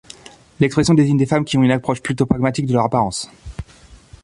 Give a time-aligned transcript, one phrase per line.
[0.59, 3.29] L'expression désigne des femmes qui ont une approche plutôt pragmatique de leur apparence.